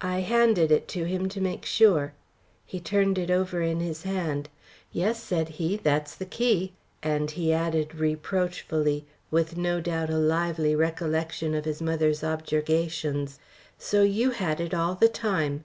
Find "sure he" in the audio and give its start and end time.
1.64-2.80